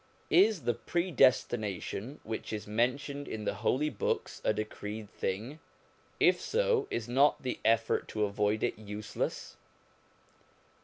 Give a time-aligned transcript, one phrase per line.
[0.31, 5.59] Is the predestination which is mentioned in the Holy Books a decreed thing?
[6.19, 9.57] If so, is not the effort to avoid it useless